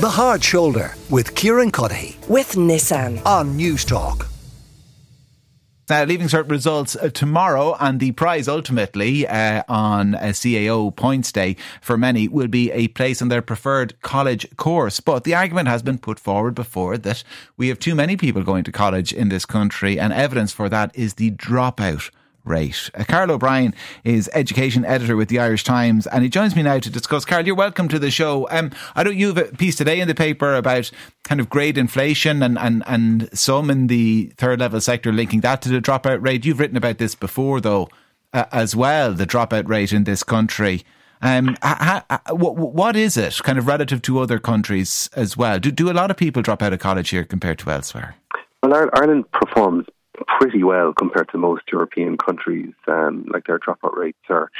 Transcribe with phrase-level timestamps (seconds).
[0.00, 3.20] The Hard Shoulder with Kieran Cuddihy with Nissan.
[3.26, 4.26] on Newstalk.
[5.90, 11.30] Now, Leaving Cert results uh, tomorrow, and the prize ultimately uh, on a CAO points
[11.32, 15.00] day for many will be a place in their preferred college course.
[15.00, 17.22] But the argument has been put forward before that
[17.58, 20.96] we have too many people going to college in this country, and evidence for that
[20.96, 22.08] is the dropout
[22.44, 22.90] rate.
[22.94, 26.78] Uh, Carl O'Brien is education editor with the Irish Times, and he joins me now
[26.78, 27.24] to discuss.
[27.24, 28.48] Carl, you're welcome to the show.
[28.50, 30.90] Um, I know you have a piece today in the paper about
[31.24, 35.62] kind of grade inflation and, and, and some in the third level sector linking that
[35.62, 36.44] to the dropout rate.
[36.44, 37.88] You've written about this before, though,
[38.32, 40.84] uh, as well, the dropout rate in this country.
[41.22, 45.58] Um, ha, what, what is it, kind of relative to other countries as well?
[45.58, 48.16] Do, do a lot of people drop out of college here compared to elsewhere?
[48.62, 49.86] Well, Ireland performs
[50.26, 52.72] pretty well compared to most European countries.
[52.86, 54.50] Um, like their dropout rates are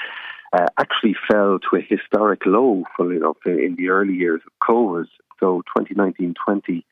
[0.53, 5.07] uh, actually fell to a historic low, funnily enough, in, the early years of COVID.
[5.39, 6.83] So 2019-20,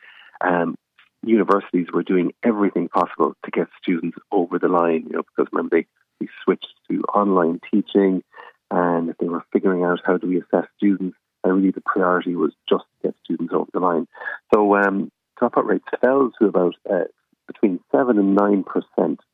[0.41, 0.77] um,
[1.23, 5.07] universities were doing everything possible to get students over the line.
[5.09, 5.87] You know, because remember they,
[6.21, 8.23] they switched to online teaching,
[8.71, 11.17] and they were figuring out how do we assess students.
[11.45, 14.07] And really, the priority was just to get students over the line.
[14.55, 15.11] So um,
[15.41, 17.05] dropout rates fell to about uh,
[17.49, 18.65] between 7 and 9%.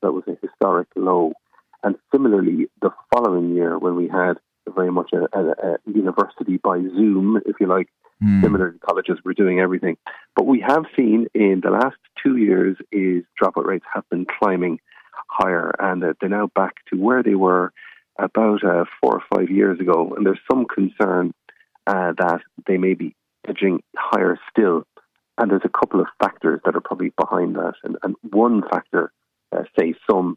[0.00, 1.34] That was a historic low.
[1.82, 4.34] And similarly, the following year, when we had
[4.74, 7.88] very much a, a, a university by Zoom, if you like,
[8.22, 8.42] mm.
[8.42, 9.98] similar colleges were doing everything.
[10.34, 14.80] But we have seen in the last two years is dropout rates have been climbing
[15.28, 17.72] higher, and uh, they're now back to where they were
[18.18, 20.14] about uh, four or five years ago.
[20.16, 21.34] And there's some concern
[21.86, 23.14] uh, that they may be
[23.46, 24.84] edging higher still
[25.38, 27.74] and there's a couple of factors that are probably behind that.
[27.82, 29.12] And, and one factor,
[29.52, 30.36] uh, say some,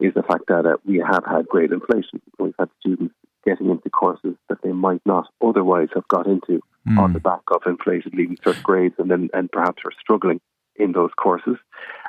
[0.00, 2.20] is the fact that uh, we have had grade inflation.
[2.38, 3.14] We've had students
[3.44, 6.98] getting into courses that they might not otherwise have got into mm.
[6.98, 10.40] on the back of inflated leaving cert grades and then and perhaps are struggling
[10.76, 11.56] in those courses.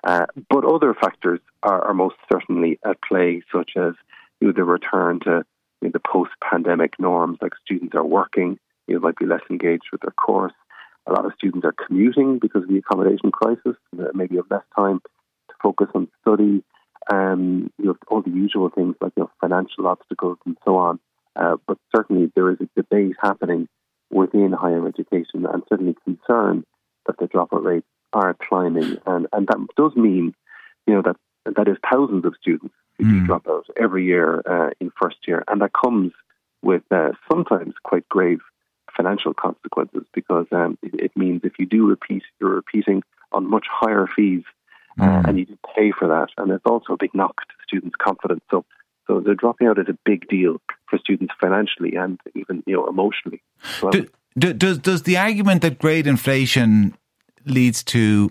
[0.03, 3.93] Uh, but other factors are, are, most certainly at play, such as
[4.39, 5.43] you know, the return to
[5.81, 9.85] you know, the post-pandemic norms, like students are working, you know, might be less engaged
[9.91, 10.53] with their course.
[11.09, 13.75] A lot of students are commuting because of the accommodation crisis,
[14.13, 16.63] maybe have less time to focus on study,
[17.11, 20.99] um, you know, all the usual things like you know, financial obstacles and so on.
[21.35, 23.67] Uh, but certainly there is a debate happening
[24.11, 26.63] within higher education and certainly concern
[27.07, 28.97] that the dropout rates are climbing.
[29.05, 30.35] And, and that does mean,
[30.85, 31.15] you know, that
[31.55, 33.25] that is thousands of students who mm.
[33.25, 35.43] drop out every year uh, in first year.
[35.47, 36.11] And that comes
[36.61, 38.39] with uh, sometimes quite grave
[38.99, 43.01] financial consequences because um, it, it, means if you do repeat, you're repeating
[43.31, 44.43] on much higher fees,
[44.99, 45.27] uh, mm.
[45.27, 48.41] and you do pay for that, and it's also a big knock to students' confidence.
[48.51, 48.65] So,
[49.07, 50.57] so the dropping out is a big deal
[50.89, 53.41] for students financially and even you know emotionally.
[53.79, 54.07] So, do,
[54.37, 56.97] do, does does the argument that grade inflation
[57.45, 58.29] leads to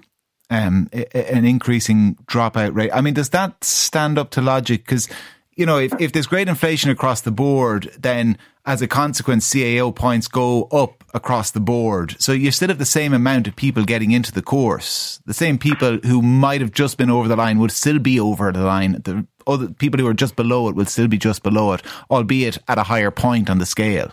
[0.51, 2.91] um, an increasing dropout rate?
[2.93, 4.84] I mean, does that stand up to logic?
[4.84, 5.09] Because
[5.57, 9.95] you know, if, if there's grade inflation across the board, then as a consequence, CAO
[9.95, 12.15] points go up across the board.
[12.19, 15.23] So you still have the same amount of people getting into the course.
[15.25, 18.53] The same people who might have just been over the line would still be over
[18.53, 18.93] the line.
[19.03, 22.59] The other people who are just below it will still be just below it, albeit
[22.69, 24.12] at a higher point on the scale.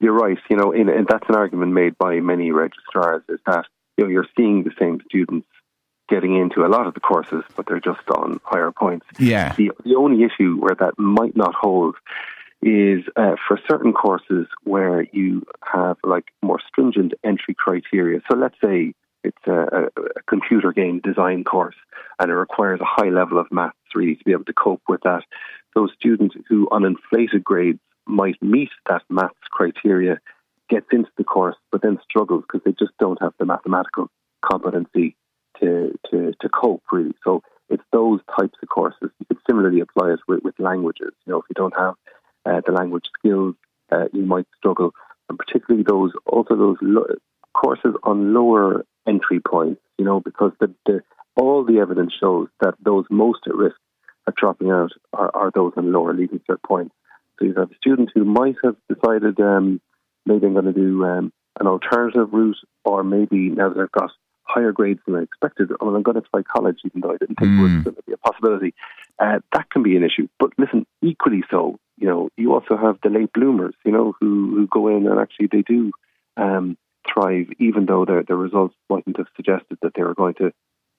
[0.00, 0.38] You're right.
[0.50, 4.10] You know, in, and that's an argument made by many registrars is that you know
[4.10, 5.46] you're seeing the same students
[6.08, 9.06] getting into a lot of the courses, but they're just on higher points.
[9.16, 9.54] Yeah.
[9.56, 11.94] The, the only issue where that might not hold
[12.62, 18.20] is uh, for certain courses where you have like more stringent entry criteria.
[18.30, 21.76] So let's say it's a, a, computer game design course
[22.18, 25.02] and it requires a high level of maths really to be able to cope with
[25.02, 25.22] that.
[25.74, 30.18] Those students who on inflated grades might meet that maths criteria
[30.70, 34.08] gets into the course but then struggles because they just don't have the mathematical
[34.44, 35.16] competency
[35.60, 37.14] to, to, to cope, really.
[37.24, 39.10] So it's those types of courses.
[39.18, 41.12] You could similarly apply it with, with languages.
[41.26, 41.94] You know, if you don't have
[42.46, 43.54] uh, the language skills,
[43.90, 44.92] uh, you might struggle.
[45.28, 47.06] And particularly those, also those lo-
[47.52, 51.02] courses on lower entry points, you know, because the, the,
[51.36, 53.76] all the evidence shows that those most at risk
[54.26, 56.94] of dropping out are, are those on lower leaving cert points.
[57.38, 59.80] So you have students who might have decided um,
[60.24, 64.10] maybe I'm going to do um, an alternative route, or maybe now that I've got
[64.46, 67.36] higher grades than I expected, well, I'm going to try college, even though I didn't
[67.36, 67.58] think mm.
[67.58, 68.74] it was going to be a possibility.
[69.18, 70.28] Uh, that can be an issue.
[70.38, 74.54] But listen, equally so, you know, you also have the late bloomers, you know, who,
[74.54, 75.90] who go in and actually they do
[76.36, 76.76] um,
[77.12, 80.52] thrive, even though their, their results mightn't have suggested that they were going to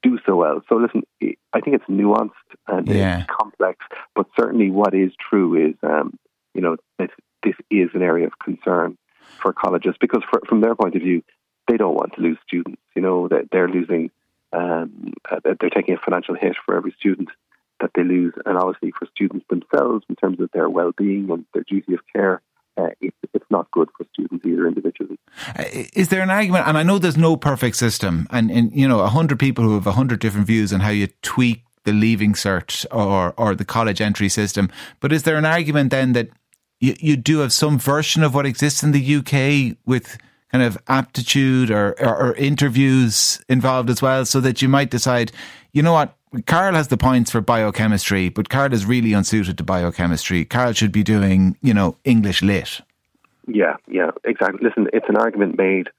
[0.03, 0.61] do so well.
[0.69, 1.03] So listen,
[1.53, 2.31] I think it's nuanced
[2.67, 3.19] and yeah.
[3.21, 3.85] it's complex,
[4.15, 6.17] but certainly what is true is, um,
[6.53, 7.09] you know, this,
[7.43, 8.97] this is an area of concern
[9.41, 11.23] for colleges because for, from their point of view,
[11.67, 12.81] they don't want to lose students.
[12.95, 14.11] You know that they're losing,
[14.53, 17.29] um, uh, they're taking a financial hit for every student
[17.79, 21.63] that they lose, and obviously for students themselves in terms of their well-being and their
[21.63, 22.41] duty of care.
[22.75, 25.17] Uh, it, it's not good for students either individually.
[25.57, 26.67] Uh, is there an argument?
[26.67, 29.85] And I know there's no perfect system, and, and you know, hundred people who have
[29.85, 34.29] hundred different views on how you tweak the leaving cert or or the college entry
[34.29, 34.69] system.
[34.99, 36.29] But is there an argument then that
[36.79, 40.17] you, you do have some version of what exists in the UK with
[40.51, 45.31] kind of aptitude or, or, or interviews involved as well, so that you might decide,
[45.73, 46.15] you know what,
[46.45, 50.45] Carl has the points for biochemistry, but Carl is really unsuited to biochemistry.
[50.45, 52.81] Carl should be doing, you know, English lit.
[53.47, 54.59] Yeah, yeah, exactly.
[54.61, 55.89] Listen, it's an argument made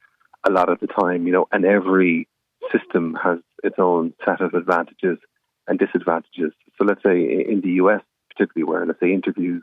[0.46, 2.28] a lot of the time, you know, and every
[2.70, 5.18] system has its own set of advantages
[5.66, 6.52] and disadvantages.
[6.76, 9.62] So let's say in the US, particularly where, let's say, interviews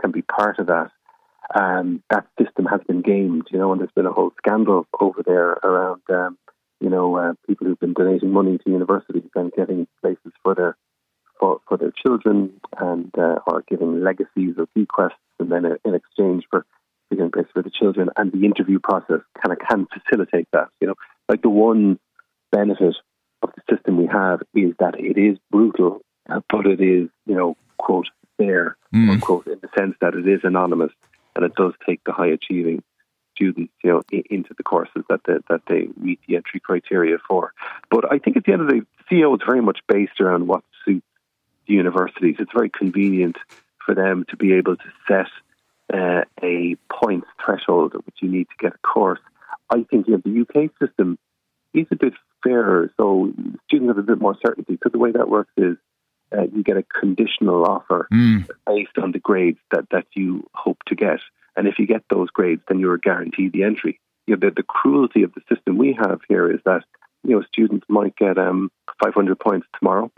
[0.00, 0.90] can be part of that,
[1.54, 5.22] um, that system has been gamed, you know, and there's been a whole scandal over
[5.24, 6.38] there around, um,
[6.80, 10.76] you know, uh, people who've been donating money to universities and getting places for their
[11.38, 16.44] for, for their children and uh, or giving legacies or bequests, and then in exchange
[16.50, 16.64] for
[17.10, 18.08] getting places for the children.
[18.16, 20.68] And the interview process kind of can facilitate that.
[20.80, 20.94] You know,
[21.28, 21.98] like the one
[22.50, 22.96] benefit
[23.42, 27.56] of the system we have is that it is brutal, but it is, you know,
[27.78, 28.08] quote
[28.38, 29.10] fair, mm.
[29.10, 30.92] unquote, in the sense that it is anonymous
[31.36, 32.82] and it does take the high achieving
[33.34, 37.52] students, you know, into the courses that they, that they meet the entry criteria for.
[37.90, 40.48] But I think at the end of the day, CAO is very much based around
[40.48, 41.06] what suits
[41.68, 42.36] the universities.
[42.38, 43.36] It's very convenient
[43.84, 45.28] for them to be able to set
[45.92, 49.20] uh, a points threshold at which you need to get a course.
[49.70, 51.18] I think you know, the UK system
[51.74, 53.32] is a bit fairer, so
[53.66, 54.72] students have a bit more certainty.
[54.72, 55.76] Because the way that works is
[56.36, 58.48] uh, you get a conditional offer mm.
[58.66, 61.20] based on the grades that, that you hope to get.
[61.56, 64.00] And if you get those grades, then you're guaranteed the entry.
[64.26, 66.84] You know, the, the cruelty of the system we have here is that
[67.22, 68.70] you know students might get um,
[69.02, 70.10] 500 points tomorrow,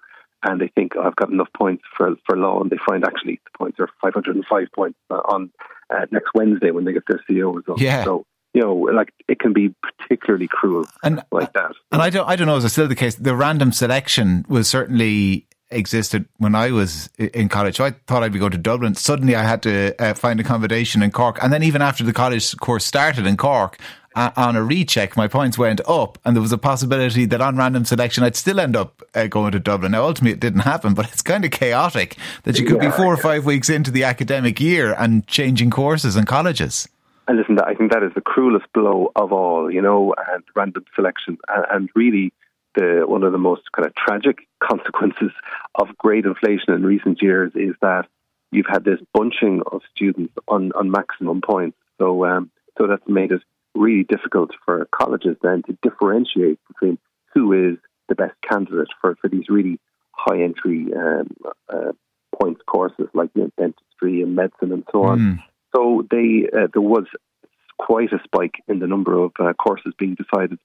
[0.42, 3.40] and they think oh, I've got enough points for for law, and they find actually
[3.44, 5.50] the points are 505 points uh, on
[5.90, 7.82] uh, next Wednesday when they get their CAO results.
[7.82, 8.04] Yeah.
[8.04, 8.24] So
[8.54, 11.72] you know, like it can be particularly cruel and, like that.
[11.92, 13.14] And I don't, I don't know, is it still the case?
[13.14, 17.76] The random selection was certainly existed when I was in college.
[17.76, 18.94] So I thought I'd be going to Dublin.
[18.94, 21.38] Suddenly I had to uh, find accommodation in Cork.
[21.42, 23.78] And then even after the college course started in Cork,
[24.14, 27.56] uh, on a recheck, my points went up, and there was a possibility that on
[27.56, 29.92] random selection I'd still end up uh, going to Dublin.
[29.92, 32.96] Now, ultimately, it didn't happen, but it's kind of chaotic that you could yeah, be
[32.96, 36.88] four or five weeks into the academic year and changing courses and colleges.
[37.28, 40.84] And listen, I think that is the cruelest blow of all, you know, and random
[40.96, 42.32] selection, and, and really
[42.78, 45.32] the one of the most kind of tragic consequences
[45.74, 48.06] of grade inflation in recent years is that
[48.52, 51.76] you've had this bunching of students on, on maximum points.
[51.98, 53.42] So um, so that's made it
[53.74, 56.98] really difficult for colleges then to differentiate between
[57.34, 57.78] who is
[58.08, 59.78] the best candidate for, for these really
[60.12, 61.28] high entry um,
[61.68, 61.92] uh,
[62.40, 65.18] points courses like you know, dentistry and medicine and so on.
[65.18, 65.42] Mm.
[65.74, 67.06] So they uh, there was
[67.78, 70.58] quite a spike in the number of uh, courses being decided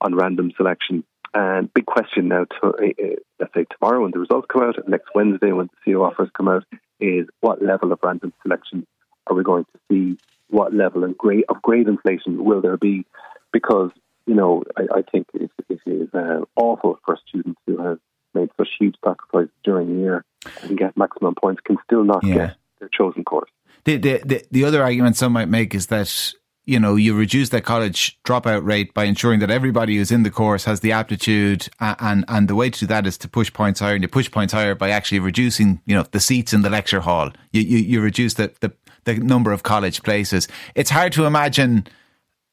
[0.00, 1.04] on random selection
[1.36, 5.10] and big question now, to, uh, let's say tomorrow when the results come out, next
[5.14, 6.64] Wednesday when the CAO offers come out,
[6.98, 8.86] is what level of random selection
[9.26, 10.18] are we going to see?
[10.48, 13.04] What level of grade, of grade inflation will there be?
[13.52, 13.90] Because,
[14.26, 17.98] you know, I, I think it, it is uh, awful for students who have
[18.32, 20.24] made such huge sacrifices during the year
[20.62, 22.34] and get maximum points can still not yeah.
[22.34, 23.50] get their chosen course.
[23.84, 26.32] The, the, the, the other argument some might make is that
[26.66, 30.30] you know, you reduce that college dropout rate by ensuring that everybody who's in the
[30.30, 33.78] course has the aptitude, and and the way to do that is to push points
[33.78, 36.70] higher, and you push points higher by actually reducing, you know, the seats in the
[36.70, 37.30] lecture hall.
[37.52, 38.72] You you, you reduce the, the
[39.04, 40.48] the number of college places.
[40.74, 41.86] It's hard to imagine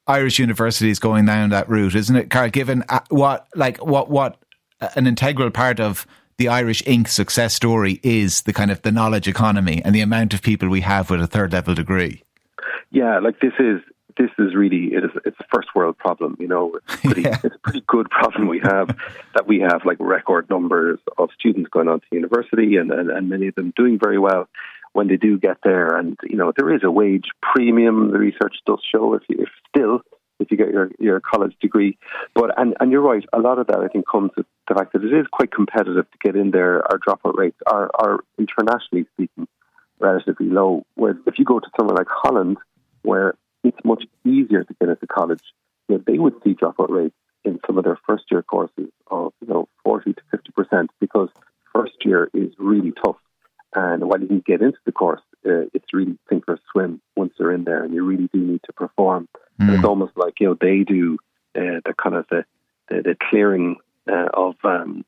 [0.05, 2.49] Irish universities going down that route, isn't it, Carl?
[2.49, 4.37] Given uh, what like what what
[4.95, 6.05] an integral part of
[6.37, 7.07] the Irish Inc.
[7.07, 10.81] success story is the kind of the knowledge economy and the amount of people we
[10.81, 12.21] have with a third level degree.
[12.91, 13.81] Yeah, like this is
[14.17, 16.37] this is really it is it's a first world problem.
[16.39, 17.39] You know, it's, pretty, yeah.
[17.43, 18.95] it's a pretty good problem we have
[19.33, 23.29] that we have like record numbers of students going on to university and, and, and
[23.29, 24.47] many of them doing very well
[24.93, 25.95] when they do get there.
[25.97, 28.11] And you know, there is a wage premium.
[28.11, 30.01] The research does show if you if still
[30.39, 31.97] if you get your, your college degree.
[32.33, 34.93] But and, and you're right, a lot of that I think comes with the fact
[34.93, 36.83] that it is quite competitive to get in there.
[36.91, 39.47] Our dropout rates are, are internationally speaking
[39.99, 40.85] relatively low.
[40.95, 42.57] Whereas if you go to somewhere like Holland,
[43.03, 45.43] where it's much easier to get into college.
[45.87, 49.33] You know, they would see dropout rates in some of their first year courses of
[49.41, 51.29] you know forty to fifty percent because
[51.73, 53.17] first year is really tough,
[53.75, 57.33] and while you can get into the course, uh, it's really sink or swim once
[57.39, 59.27] you're in there, and you really do need to perform.
[59.59, 59.67] Mm.
[59.67, 61.17] And it's almost like you know they do
[61.55, 62.45] uh, the kind of the
[62.89, 63.77] the, the clearing
[64.09, 65.05] uh, of um,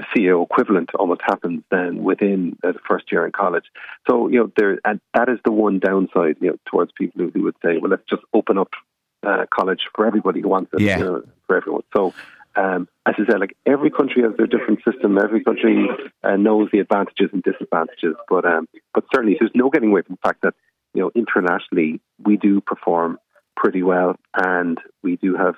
[0.00, 3.64] the CAO equivalent almost happens then within uh, the first year in college.
[4.08, 7.30] So you know there, and that is the one downside you know towards people who,
[7.34, 8.72] who would say, well, let's just open up
[9.26, 10.98] uh, college for everybody who wants it, Yeah.
[10.98, 11.82] you know, for everyone.
[11.96, 12.14] So.
[12.56, 15.16] Um, as I said, like every country has their different system.
[15.16, 15.86] Every country
[16.24, 18.16] uh, knows the advantages and disadvantages.
[18.28, 20.54] But um, but certainly, there's no getting away from the fact that
[20.92, 23.18] you know internationally we do perform
[23.56, 25.54] pretty well, and we do have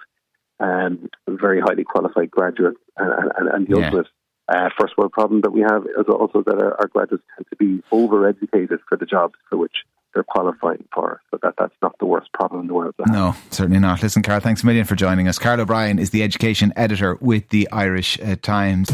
[0.61, 2.77] um, very highly qualified graduates.
[2.99, 3.85] And, and, and the Yeah.
[3.87, 4.09] ultimate
[4.53, 7.57] uh, first world problem that we have is also that our, our graduates tend to
[7.57, 11.23] be overeducated for the jobs for which they're qualifying for.
[11.31, 12.95] So that that's not the worst problem in the world.
[13.09, 14.03] No, certainly not.
[14.03, 15.39] Listen, Carl, thanks a million for joining us.
[15.39, 18.89] Carl O'Brien is the education editor with the Irish uh, Times.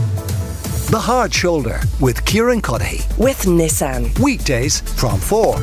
[0.91, 3.19] The Hard Shoulder with Kieran Cuddihy.
[3.19, 4.19] With Nissan.
[4.21, 5.57] Weekdays from 4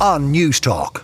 [0.00, 1.02] on Newstalk.